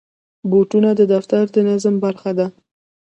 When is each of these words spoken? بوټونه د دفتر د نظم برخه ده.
بوټونه 0.49 0.89
د 0.99 1.01
دفتر 1.13 1.43
د 1.55 1.57
نظم 1.69 1.95
برخه 2.05 2.31
ده. 2.37 2.47